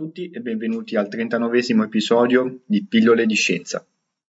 tutti 0.00 0.30
e 0.30 0.40
benvenuti 0.40 0.96
al 0.96 1.10
39 1.10 1.58
episodio 1.84 2.60
di 2.64 2.86
Pillole 2.86 3.26
di 3.26 3.34
Scienza. 3.34 3.86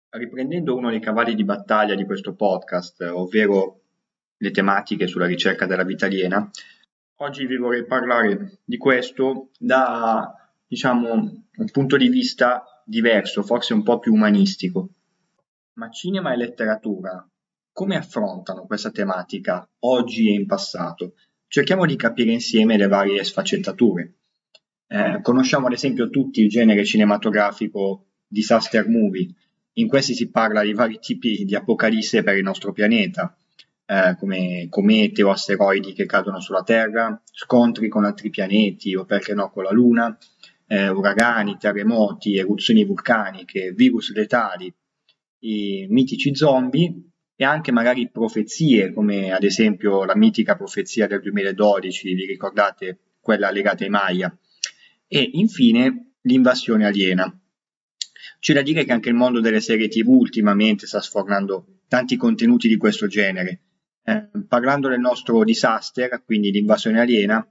Riprendendo 0.09 0.75
uno 0.75 0.89
dei 0.89 0.99
cavalli 0.99 1.35
di 1.35 1.43
battaglia 1.43 1.93
di 1.93 2.05
questo 2.05 2.33
podcast, 2.33 3.01
ovvero 3.01 3.81
le 4.37 4.49
tematiche 4.49 5.05
sulla 5.05 5.27
ricerca 5.27 5.67
della 5.67 5.83
vita 5.83 6.07
aliena, 6.07 6.49
oggi 7.17 7.45
vi 7.45 7.57
vorrei 7.57 7.85
parlare 7.85 8.61
di 8.65 8.77
questo 8.77 9.49
da, 9.59 10.33
diciamo, 10.65 11.11
un 11.11 11.69
punto 11.71 11.97
di 11.97 12.09
vista 12.09 12.63
diverso, 12.83 13.43
forse 13.43 13.75
un 13.75 13.83
po' 13.83 13.99
più 13.99 14.11
umanistico. 14.11 14.89
Ma 15.73 15.91
cinema 15.91 16.33
e 16.33 16.37
letteratura 16.37 17.29
come 17.71 17.95
affrontano 17.95 18.65
questa 18.65 18.89
tematica 18.89 19.69
oggi 19.81 20.29
e 20.29 20.33
in 20.33 20.47
passato? 20.47 21.13
Cerchiamo 21.47 21.85
di 21.85 21.95
capire 21.95 22.31
insieme 22.31 22.75
le 22.75 22.87
varie 22.87 23.23
sfaccettature. 23.23 24.15
Eh, 24.91 25.19
conosciamo 25.21 25.67
ad 25.67 25.73
esempio 25.73 26.09
tutti 26.09 26.41
il 26.41 26.49
genere 26.49 26.83
cinematografico 26.83 28.07
disaster 28.27 28.89
movie. 28.89 29.27
In 29.73 29.87
questi 29.87 30.15
si 30.15 30.31
parla 30.31 30.63
di 30.63 30.73
vari 30.73 30.97
tipi 30.99 31.45
di 31.45 31.53
apocalisse 31.53 32.23
per 32.23 32.35
il 32.35 32.43
nostro 32.43 32.71
pianeta, 32.71 33.37
eh, 33.85 34.15
come 34.17 34.65
comete 34.67 35.21
o 35.21 35.29
asteroidi 35.29 35.93
che 35.93 36.07
cadono 36.07 36.39
sulla 36.39 36.63
Terra, 36.63 37.21
scontri 37.31 37.87
con 37.87 38.03
altri 38.03 38.31
pianeti 38.31 38.95
o 38.95 39.05
perché 39.05 39.35
no 39.35 39.51
con 39.51 39.63
la 39.63 39.71
Luna, 39.71 40.17
eh, 40.65 40.89
uragani, 40.89 41.57
terremoti, 41.59 42.37
eruzioni 42.37 42.83
vulcaniche, 42.83 43.71
virus 43.73 44.11
letali, 44.13 44.73
i 45.41 45.85
mitici 45.87 46.35
zombie 46.35 46.93
e 47.35 47.45
anche 47.45 47.71
magari 47.71 48.09
profezie 48.09 48.91
come 48.91 49.31
ad 49.31 49.43
esempio 49.43 50.03
la 50.03 50.15
mitica 50.15 50.55
profezia 50.55 51.05
del 51.05 51.21
2012, 51.21 52.13
vi 52.15 52.25
ricordate 52.25 52.97
quella 53.21 53.51
legata 53.51 53.83
ai 53.83 53.89
Maya? 53.91 54.35
E 55.11 55.29
infine 55.33 56.13
l'invasione 56.21 56.85
aliena. 56.85 57.25
C'è 58.39 58.53
da 58.53 58.61
dire 58.61 58.85
che 58.85 58.91
anche 58.91 59.09
il 59.09 59.15
mondo 59.15 59.39
delle 59.39 59.59
serie 59.59 59.87
TV 59.87 60.07
ultimamente 60.07 60.85
sta 60.85 61.01
sfornando 61.01 61.79
tanti 61.87 62.15
contenuti 62.15 62.67
di 62.67 62.77
questo 62.77 63.07
genere. 63.07 63.63
Eh, 64.03 64.29
parlando 64.47 64.87
del 64.87 64.99
nostro 64.99 65.43
disaster, 65.43 66.23
quindi 66.23 66.51
l'invasione 66.51 66.99
aliena, 66.99 67.45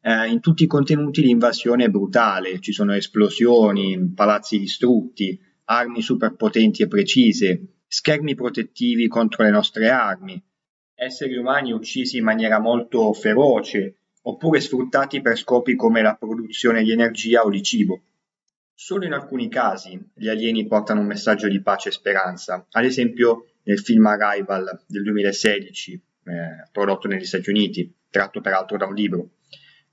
eh, 0.00 0.26
in 0.26 0.40
tutti 0.40 0.64
i 0.64 0.66
contenuti 0.66 1.20
l'invasione 1.20 1.84
è 1.84 1.88
brutale, 1.88 2.60
ci 2.60 2.72
sono 2.72 2.94
esplosioni, 2.94 4.12
palazzi 4.14 4.58
distrutti, 4.58 5.38
armi 5.64 6.00
superpotenti 6.00 6.82
e 6.82 6.88
precise, 6.88 7.82
schermi 7.86 8.34
protettivi 8.34 9.06
contro 9.06 9.44
le 9.44 9.50
nostre 9.50 9.90
armi, 9.90 10.42
esseri 10.94 11.36
umani 11.36 11.72
uccisi 11.72 12.18
in 12.18 12.24
maniera 12.24 12.60
molto 12.60 13.12
feroce, 13.12 14.01
oppure 14.22 14.60
sfruttati 14.60 15.20
per 15.20 15.36
scopi 15.36 15.74
come 15.74 16.02
la 16.02 16.14
produzione 16.14 16.82
di 16.82 16.92
energia 16.92 17.42
o 17.42 17.50
di 17.50 17.62
cibo. 17.62 18.02
Solo 18.74 19.04
in 19.04 19.12
alcuni 19.12 19.48
casi 19.48 20.00
gli 20.14 20.28
alieni 20.28 20.66
portano 20.66 21.00
un 21.00 21.06
messaggio 21.06 21.48
di 21.48 21.60
pace 21.60 21.88
e 21.88 21.92
speranza, 21.92 22.66
ad 22.70 22.84
esempio 22.84 23.46
nel 23.64 23.78
film 23.78 24.06
Arrival 24.06 24.82
del 24.86 25.02
2016, 25.02 25.92
eh, 25.92 26.68
prodotto 26.72 27.06
negli 27.06 27.24
Stati 27.24 27.50
Uniti, 27.50 27.92
tratto 28.10 28.40
peraltro 28.40 28.76
da 28.76 28.86
un 28.86 28.94
libro. 28.94 29.28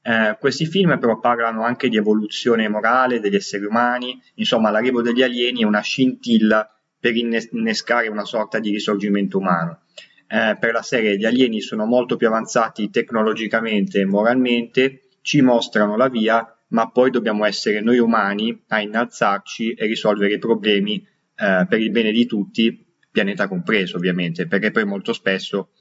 Eh, 0.01 0.37
questi 0.39 0.65
film 0.65 0.97
però 0.97 1.19
parlano 1.19 1.63
anche 1.63 1.89
di 1.89 1.97
evoluzione 1.97 2.67
morale 2.69 3.19
degli 3.19 3.35
esseri 3.35 3.65
umani, 3.65 4.19
insomma 4.35 4.71
l'arrivo 4.71 5.01
degli 5.01 5.21
alieni 5.21 5.61
è 5.61 5.65
una 5.65 5.81
scintilla 5.81 6.67
per 6.99 7.15
innescare 7.15 8.07
una 8.07 8.25
sorta 8.25 8.59
di 8.59 8.71
risorgimento 8.71 9.37
umano 9.37 9.83
eh, 10.31 10.57
per 10.59 10.73
la 10.73 10.83
serie 10.83 11.17
gli 11.17 11.25
alieni 11.25 11.59
sono 11.59 11.85
molto 11.85 12.15
più 12.15 12.27
avanzati 12.27 12.91
tecnologicamente 12.91 14.01
e 14.01 14.05
moralmente, 14.05 15.01
ci 15.21 15.41
mostrano 15.41 15.97
la 15.97 16.07
via, 16.07 16.55
ma 16.67 16.91
poi 16.91 17.09
dobbiamo 17.09 17.45
essere 17.45 17.81
noi 17.81 17.97
umani 17.97 18.63
a 18.67 18.79
innalzarci 18.79 19.73
e 19.73 19.87
risolvere 19.87 20.33
i 20.33 20.37
problemi 20.37 20.97
eh, 21.35 21.65
per 21.67 21.79
il 21.79 21.89
bene 21.89 22.11
di 22.11 22.27
tutti, 22.27 22.85
pianeta 23.11 23.47
compreso 23.47 23.97
ovviamente, 23.97 24.45
perché 24.45 24.69
poi 24.69 24.85
molto 24.85 25.13
spesso 25.13 25.71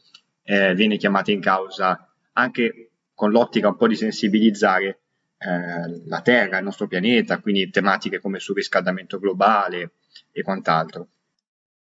eh, 0.45 0.75
viene 0.75 0.97
chiamata 0.97 1.31
in 1.31 1.41
causa 1.41 2.11
anche 2.33 2.93
con 3.15 3.31
l'ottica 3.31 3.69
un 3.69 3.77
po' 3.77 3.87
di 3.87 3.97
sensibilizzare 3.97 5.01
eh, 5.37 6.07
la 6.07 6.23
Terra, 6.23 6.57
il 6.57 6.65
nostro 6.65 6.87
pianeta, 6.87 7.39
quindi 7.41 7.69
tematiche 7.69 8.19
come 8.19 8.39
surriscaldamento 8.39 9.19
globale 9.19 9.93
e 10.33 10.41
quant'altro 10.41 11.09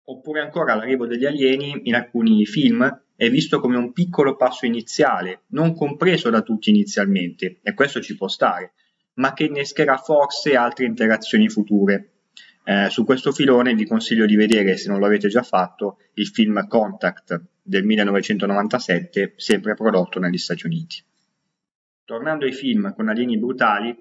oppure 0.05 0.41
ancora 0.41 0.75
l'arrivo 0.75 1.05
degli 1.05 1.25
alieni 1.25 1.81
in 1.83 1.95
alcuni 1.95 2.45
film 2.45 3.01
è 3.15 3.29
visto 3.29 3.59
come 3.59 3.77
un 3.77 3.93
piccolo 3.93 4.35
passo 4.35 4.65
iniziale, 4.65 5.43
non 5.49 5.75
compreso 5.75 6.31
da 6.31 6.41
tutti 6.41 6.71
inizialmente, 6.71 7.59
e 7.61 7.73
questo 7.75 8.01
ci 8.01 8.17
può 8.17 8.27
stare, 8.27 8.73
ma 9.15 9.33
che 9.33 9.43
innescherà 9.43 9.97
forse 9.97 10.55
altre 10.55 10.85
interazioni 10.85 11.47
future. 11.47 12.13
Eh, 12.63 12.89
su 12.89 13.05
questo 13.05 13.31
filone 13.31 13.75
vi 13.75 13.85
consiglio 13.85 14.25
di 14.25 14.35
vedere, 14.35 14.75
se 14.75 14.89
non 14.89 14.97
lo 14.97 15.05
avete 15.05 15.27
già 15.27 15.43
fatto, 15.43 15.97
il 16.15 16.27
film 16.27 16.67
Contact 16.67 17.41
del 17.61 17.83
1997, 17.83 19.33
sempre 19.35 19.75
prodotto 19.75 20.19
negli 20.19 20.39
Stati 20.39 20.65
Uniti. 20.65 21.03
Tornando 22.03 22.45
ai 22.45 22.53
film 22.53 22.91
con 22.95 23.07
alieni 23.07 23.37
brutali, 23.37 23.95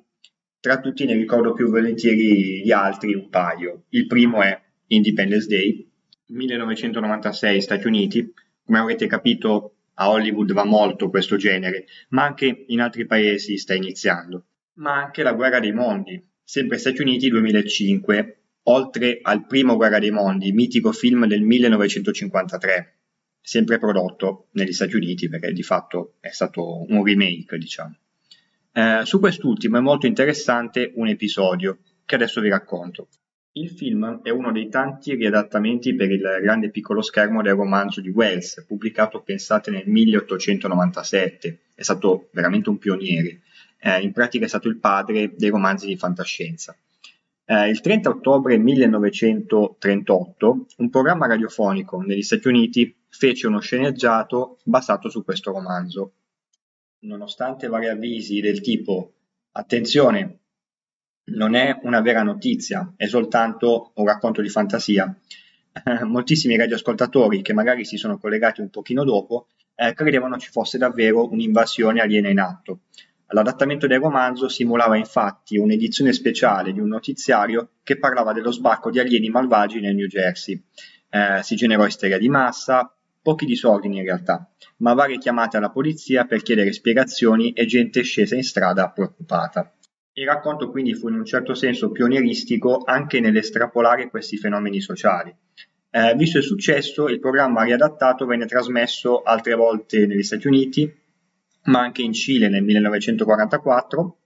tra 0.61 0.81
tutti 0.81 1.05
ne 1.05 1.15
ricordo 1.15 1.53
più 1.53 1.69
volentieri 1.69 2.63
gli 2.63 2.73
altri 2.73 3.15
un 3.15 3.29
paio. 3.29 3.85
Il 3.91 4.07
primo 4.07 4.41
è 4.43 4.59
Independence 4.87 5.47
Day 5.47 5.90
1996 6.31 7.61
Stati 7.61 7.87
Uniti, 7.87 8.33
come 8.65 8.79
avrete 8.79 9.07
capito 9.07 9.75
a 9.95 10.09
Hollywood 10.11 10.53
va 10.53 10.65
molto 10.65 11.11
questo 11.11 11.37
genere, 11.37 11.87
ma 12.11 12.25
anche 12.25 12.65
in 12.69 12.81
altri 12.81 13.07
paesi 13.07 13.59
sta 13.59 13.75
iniziando. 13.75 14.45
Ma 14.75 14.95
anche 14.95 15.23
La 15.23 15.35
guerra 15.35 15.61
dei 15.61 15.73
mondi, 15.73 16.25
sempre 16.43 16.79
Stati 16.79 17.03
Uniti 17.03 17.29
2005, 17.29 18.41
oltre 18.65 19.19
al 19.23 19.47
primo 19.47 19.77
Guerra 19.77 19.99
dei 19.99 20.11
mondi, 20.11 20.53
mitico 20.53 20.93
film 20.93 21.27
del 21.27 21.43
1953, 21.43 22.99
sempre 23.41 23.79
prodotto 23.79 24.49
negli 24.53 24.73
Stati 24.73 24.97
Uniti 24.97 25.29
perché 25.29 25.53
di 25.53 25.63
fatto 25.63 26.15
è 26.21 26.31
stato 26.31 26.87
un 26.89 27.05
remake, 27.05 27.59
diciamo. 27.59 27.97
Eh, 28.73 29.01
su 29.05 29.19
quest'ultimo 29.19 29.79
è 29.79 29.81
molto 29.81 30.07
interessante 30.07 30.93
un 30.95 31.09
episodio 31.09 31.79
che 32.05 32.15
adesso 32.15 32.41
vi 32.41 32.49
racconto. 32.49 33.09
Il 33.53 33.69
film 33.69 34.21
è 34.23 34.31
uno 34.31 34.53
dei 34.53 34.69
tanti 34.69 35.17
riadattamenti 35.17 35.97
per 35.97 36.09
il 36.09 36.39
grande 36.41 36.71
piccolo 36.71 37.03
schermo 37.03 37.43
del 37.43 37.55
romanzo 37.55 38.01
di 38.01 38.09
Wells, 38.09 38.65
pubblicato 38.65 39.23
pensate 39.23 39.73
nel 39.73 39.89
1897. 39.89 41.59
È 41.75 41.83
stato 41.83 42.29
veramente 42.31 42.69
un 42.69 42.79
pioniere. 42.79 43.41
Eh, 43.81 44.03
in 44.03 44.13
pratica 44.13 44.45
è 44.45 44.49
stato 44.49 44.69
il 44.69 44.77
padre 44.77 45.35
dei 45.35 45.49
romanzi 45.49 45.87
di 45.87 45.97
fantascienza. 45.97 46.77
Eh, 47.45 47.69
il 47.69 47.81
30 47.81 48.09
ottobre 48.09 48.57
1938 48.57 50.67
un 50.77 50.89
programma 50.89 51.27
radiofonico 51.27 52.01
negli 52.03 52.23
Stati 52.23 52.47
Uniti 52.47 52.95
fece 53.09 53.49
uno 53.49 53.59
sceneggiato 53.59 54.59
basato 54.63 55.09
su 55.09 55.25
questo 55.25 55.51
romanzo. 55.51 56.13
Nonostante 57.01 57.67
vari 57.67 57.89
avvisi 57.89 58.41
del 58.41 58.61
tipo 58.61 59.15
attenzione, 59.51 60.40
non 61.31 61.55
è 61.55 61.79
una 61.83 62.01
vera 62.01 62.23
notizia, 62.23 62.93
è 62.97 63.07
soltanto 63.07 63.93
un 63.95 64.07
racconto 64.07 64.43
di 64.43 64.49
fantasia. 64.49 65.15
Eh, 65.73 66.05
moltissimi 66.05 66.57
radioascoltatori 66.57 67.43
che 67.43 67.53
magari 67.53 67.85
si 67.85 67.97
sono 67.97 68.19
collegati 68.19 68.61
un 68.61 68.71
pochino 68.71 69.05
dopo 69.05 69.47
eh, 69.81 69.95
credevano 69.95 70.37
ci 70.37 70.51
fosse 70.51 70.77
davvero 70.77 71.31
un'invasione 71.31 72.01
aliena 72.01 72.29
in 72.29 72.39
atto. 72.39 72.81
L'adattamento 73.29 73.87
del 73.87 74.01
romanzo 74.01 74.49
simulava 74.49 74.97
infatti 74.97 75.57
un'edizione 75.57 76.13
speciale 76.13 76.73
di 76.73 76.81
un 76.81 76.89
notiziario 76.89 77.71
che 77.83 77.97
parlava 77.97 78.33
dello 78.33 78.51
sbarco 78.51 78.91
di 78.91 78.99
alieni 78.99 79.31
malvagi 79.31 79.81
nel 79.81 79.95
New 79.95 80.07
Jersey. 80.07 80.61
Eh, 81.09 81.43
si 81.43 81.55
generò 81.55 81.87
isteria 81.87 82.19
di 82.19 82.29
massa, 82.29 82.93
pochi 83.23 83.47
disordini 83.47 83.99
in 83.99 84.05
realtà, 84.05 84.51
ma 84.79 84.95
varie 84.95 85.19
chiamate 85.19 85.57
alla 85.57 85.71
polizia 85.71 86.25
per 86.25 86.43
chiedere 86.43 86.73
spiegazioni 86.73 87.53
e 87.53 87.67
gente 87.67 88.03
scesa 88.03 88.35
in 88.35 88.43
strada 88.43 88.91
preoccupata. 88.91 89.73
Il 90.21 90.27
racconto 90.27 90.71
quindi 90.71 90.93
fu 90.93 91.09
in 91.09 91.15
un 91.15 91.25
certo 91.25 91.55
senso 91.55 91.91
pionieristico 91.91 92.83
anche 92.85 93.21
nell'estrapolare 93.21 94.11
questi 94.11 94.37
fenomeni 94.37 94.79
sociali. 94.83 95.35
Eh, 95.89 96.15
visto 96.15 96.37
il 96.37 96.45
successo, 96.45 97.09
il 97.09 97.19
programma 97.19 97.63
riadattato 97.63 98.27
venne 98.27 98.45
trasmesso 98.45 99.23
altre 99.23 99.55
volte 99.55 100.07
negli 100.07 100.23
Stati 100.23 100.47
Uniti, 100.47 100.95
ma 101.65 101.81
anche 101.81 102.03
in 102.03 102.13
Cile 102.13 102.51
nel 102.51 102.63
1944 102.63 104.19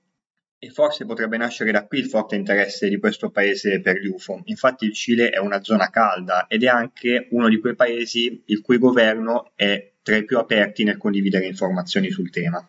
e 0.58 0.70
forse 0.70 1.06
potrebbe 1.06 1.36
nascere 1.36 1.70
da 1.70 1.86
qui 1.86 2.00
il 2.00 2.08
forte 2.08 2.34
interesse 2.34 2.88
di 2.88 2.98
questo 2.98 3.30
paese 3.30 3.80
per 3.80 4.00
gli 4.00 4.08
UFO. 4.08 4.40
Infatti 4.46 4.86
il 4.86 4.94
Cile 4.94 5.28
è 5.28 5.38
una 5.38 5.62
zona 5.62 5.90
calda 5.90 6.48
ed 6.48 6.64
è 6.64 6.68
anche 6.68 7.28
uno 7.30 7.48
di 7.48 7.60
quei 7.60 7.76
paesi 7.76 8.42
il 8.46 8.62
cui 8.62 8.78
governo 8.78 9.52
è 9.54 9.92
tra 10.02 10.16
i 10.16 10.24
più 10.24 10.38
aperti 10.38 10.82
nel 10.82 10.96
condividere 10.96 11.46
informazioni 11.46 12.10
sul 12.10 12.30
tema. 12.30 12.68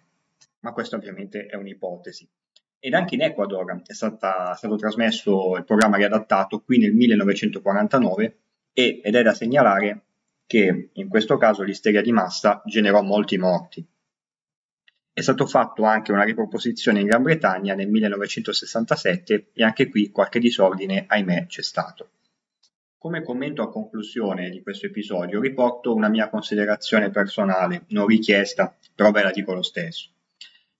Ma 0.60 0.74
questa 0.74 0.96
ovviamente 0.96 1.48
è 1.48 1.56
un'ipotesi 1.56 2.30
ed 2.80 2.94
anche 2.94 3.16
in 3.16 3.22
Ecuador 3.22 3.82
è, 3.86 3.94
stata, 3.94 4.54
stato 4.54 4.76
trasmesso 4.76 5.56
il 5.58 5.64
programma 5.64 5.98
riadattato 5.98 6.62
qui 6.62 6.78
nel 6.78 6.94
1949 6.94 8.38
e, 8.74 9.02
ed 9.04 9.16
è 9.16 9.22
da 9.24 9.34
segnalare 9.34 10.02
che 10.46 10.90
in 10.94 11.08
questo 11.08 11.38
caso 11.38 11.64
l'isteria 11.64 12.02
di 12.02 12.12
massa 12.12 12.62
generò 12.66 13.02
molti 13.02 13.38
morti. 13.38 13.86
È 15.12 15.22
stato 15.22 15.46
fatto 15.46 15.84
anche 15.84 16.12
una 16.12 16.24
riproposizione 16.24 17.00
in 17.00 17.08
Gran 17.08 17.24
Bretagna 17.24 17.74
nel 17.74 17.90
1967 17.90 19.52
e 19.54 19.64
anche 19.64 19.90
qui 19.90 20.12
qualche 20.12 20.40
disordine, 20.40 21.06
ahimè, 21.08 21.46
c'è 21.48 21.62
stato. 21.62 22.10
Come 22.98 23.24
commento 23.24 23.62
a 23.62 23.70
conclusione 23.70 24.50
di 24.50 24.62
questo 24.62 24.88
episodio 24.88 25.40
riporto 25.40 25.94
una 25.94 26.10
mia 26.10 26.28
considerazione 26.28 27.12
personale, 27.12 27.86
non 27.90 28.08
richiesta, 28.08 28.76
però 28.94 29.12
ve 29.12 29.24
la 29.24 29.32
dico 29.32 29.54
lo 29.54 29.62
stesso. 29.62 30.10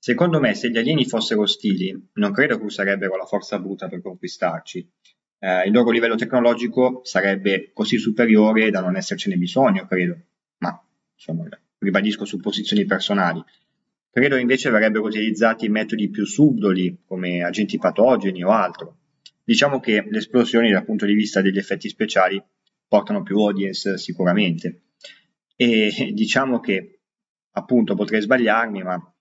Secondo 0.06 0.40
me, 0.40 0.54
se 0.54 0.70
gli 0.70 0.78
alieni 0.78 1.04
fossero 1.08 1.42
ostili, 1.42 2.10
non 2.14 2.32
credo 2.32 2.60
che 2.60 2.64
userebbero 2.64 3.18
la 3.18 3.26
forza 3.26 3.58
bruta 3.58 3.88
per 3.88 4.04
conquistarci. 4.04 4.88
Eh, 5.40 5.66
il 5.66 5.72
loro 5.72 5.90
livello 5.90 6.14
tecnologico 6.14 7.02
sarebbe 7.04 7.72
così 7.74 7.98
superiore 7.98 8.70
da 8.70 8.82
non 8.82 8.98
essercene 8.98 9.36
bisogno, 9.36 9.88
credo. 9.88 10.16
Ma, 10.60 10.80
insomma, 11.12 11.50
ribadisco 11.80 12.24
supposizioni 12.24 12.86
personali. 12.86 13.44
Credo 14.12 14.36
invece 14.36 14.70
verrebbero 14.70 15.06
utilizzati 15.06 15.70
metodi 15.70 16.12
più 16.12 16.24
subdoli, 16.24 17.02
come 17.08 17.44
agenti 17.44 17.80
patogeni 17.80 18.44
o 18.44 18.52
altro. 18.52 18.98
Diciamo 19.44 19.80
che 19.80 20.06
le 20.08 20.20
esplosioni 20.20 20.70
dal 20.70 20.86
punto 20.86 21.08
di 21.08 21.16
vista 21.16 21.42
degli 21.42 21.58
effetti 21.58 21.90
speciali 21.90 22.40
portano 22.88 23.24
più 23.24 23.40
audience 23.40 23.98
sicuramente 23.98 24.82
e 25.56 26.12
diciamo 26.14 26.60
che 26.60 27.00
appunto 27.54 27.96
potrei 27.96 28.22
sbagliarmi 28.22 28.84
ma 28.84 29.15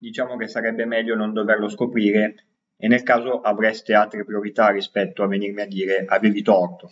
diciamo 0.00 0.36
che 0.36 0.48
sarebbe 0.48 0.86
meglio 0.86 1.14
non 1.14 1.34
doverlo 1.34 1.68
scoprire 1.68 2.46
e 2.76 2.88
nel 2.88 3.02
caso 3.02 3.42
avreste 3.42 3.92
altre 3.92 4.24
priorità 4.24 4.70
rispetto 4.70 5.22
a 5.22 5.26
venirmi 5.26 5.60
a 5.60 5.66
dire 5.66 6.06
avevi 6.06 6.42
torto. 6.42 6.90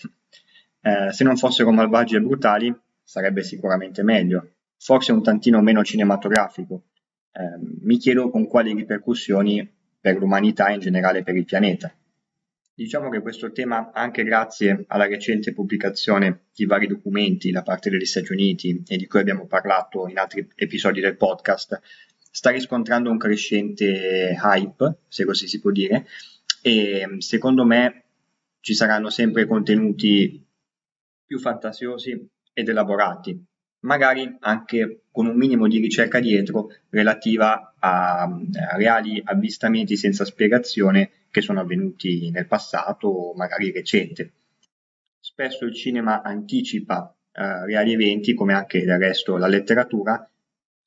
Eh, 0.83 1.11
se 1.13 1.25
non 1.25 1.37
fossero 1.37 1.71
malvagi 1.71 2.17
e 2.17 2.21
brutali 2.21 2.73
sarebbe 3.03 3.43
sicuramente 3.43 4.03
meglio, 4.03 4.51
forse 4.77 5.13
un 5.13 5.23
tantino 5.23 5.63
meno 5.63 5.83
cinematografico. 5.83 6.83
Eh, 7.33 7.59
mi 7.81 7.97
chiedo 7.97 8.29
con 8.29 8.47
quali 8.47 8.75
ripercussioni 8.75 9.67
per 9.99 10.19
l'umanità 10.19 10.69
e 10.69 10.75
in 10.75 10.81
generale 10.81 11.23
per 11.23 11.35
il 11.35 11.47
pianeta. 11.47 11.91
Diciamo 12.75 13.09
che 13.09 13.23
questo 13.23 13.51
tema, 13.51 13.91
anche 13.93 14.23
grazie 14.23 14.85
alla 14.87 15.07
recente 15.09 15.53
pubblicazione 15.53 16.43
di 16.55 16.67
vari 16.67 16.87
documenti 16.87 17.51
da 17.51 17.63
parte 17.63 17.91
degli 17.91 18.05
Stati 18.05 18.31
Uniti 18.31 18.83
e 18.87 18.97
di 18.97 19.07
cui 19.07 19.19
abbiamo 19.19 19.47
parlato 19.47 20.07
in 20.07 20.19
altri 20.19 20.49
episodi 20.55 21.01
del 21.01 21.17
podcast, 21.17 21.81
sta 22.39 22.51
riscontrando 22.51 23.11
un 23.11 23.19
crescente 23.19 24.39
hype, 24.41 24.99
se 25.09 25.25
così 25.25 25.49
si 25.49 25.59
può 25.59 25.73
dire, 25.73 26.07
e 26.63 27.17
secondo 27.19 27.65
me 27.65 28.05
ci 28.61 28.75
saranno 28.75 29.11
sempre 29.11 29.45
contenuti 29.45 30.41
più 31.27 31.41
fantasiosi 31.41 32.29
ed 32.53 32.69
elaborati, 32.69 33.45
magari 33.81 34.37
anche 34.39 35.01
con 35.11 35.27
un 35.27 35.37
minimo 35.37 35.67
di 35.67 35.81
ricerca 35.81 36.21
dietro 36.21 36.69
relativa 36.91 37.75
a, 37.77 38.23
a 38.23 38.77
reali 38.77 39.21
avvistamenti 39.25 39.97
senza 39.97 40.25
spiegazione 40.25 41.11
che 41.33 41.41
sono 41.41 41.59
avvenuti 41.59 42.31
nel 42.31 42.47
passato 42.47 43.09
o 43.09 43.35
magari 43.35 43.73
recente. 43.73 44.31
Spesso 45.19 45.65
il 45.65 45.75
cinema 45.75 46.23
anticipa 46.23 47.13
eh, 47.33 47.65
reali 47.67 47.95
eventi, 47.95 48.33
come 48.35 48.55
anche 48.55 48.85
del 48.85 48.99
resto 48.99 49.37
la 49.37 49.49
letteratura. 49.49 50.25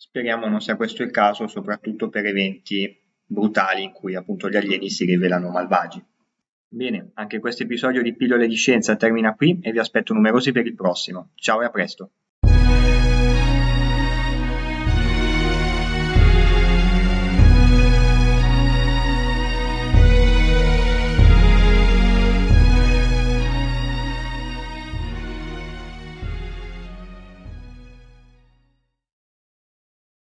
Speriamo 0.04 0.48
non 0.48 0.62
sia 0.62 0.76
questo 0.76 1.04
il 1.04 1.12
caso, 1.12 1.46
soprattutto 1.46 2.10
per 2.10 2.26
eventi 2.26 2.92
brutali 3.24 3.84
in 3.84 3.92
cui 3.92 4.16
appunto 4.16 4.50
gli 4.50 4.56
alieni 4.56 4.90
si 4.90 5.06
rivelano 5.06 5.52
malvagi. 5.52 6.04
Bene, 6.68 7.12
anche 7.14 7.38
questo 7.38 7.62
episodio 7.62 8.02
di 8.02 8.16
Pillole 8.16 8.48
di 8.48 8.56
Scienza 8.56 8.96
termina 8.96 9.36
qui 9.36 9.60
e 9.62 9.72
vi 9.72 9.78
aspetto 9.78 10.16
numerosi 10.16 10.52
per 10.52 10.66
il 10.66 10.74
prossimo. 10.74 11.30
Ciao 11.36 11.62
e 11.62 11.66
a 11.66 11.70
presto! 11.70 12.14